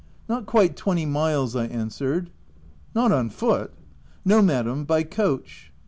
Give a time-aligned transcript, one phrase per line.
[0.27, 2.31] "Not quite twenty miles," I answered.
[2.95, 3.71] "Not on foot!""
[4.25, 5.71] No, Madam, by coach."